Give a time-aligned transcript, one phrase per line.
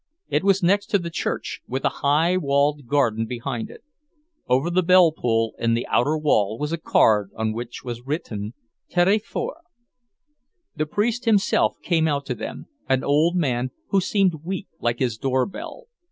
[0.29, 3.83] It was next the church, with a high walled garden behind it.
[4.47, 8.55] Over the bell pull in the outer wall was a card on which was written,
[8.89, 9.59] "Tirez fort."
[10.75, 15.19] The priest himself came out to them, an old man who seemed weak like his
[15.19, 15.83] doorbell.